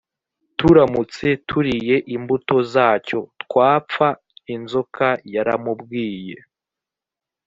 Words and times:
turamutse 0.57 1.27
turiye 1.47 1.95
imbuto 2.15 2.55
zacyo 2.73 3.19
twapfa 3.43 4.07
inzoka 4.55 5.07
yaramubwiye 5.33 6.35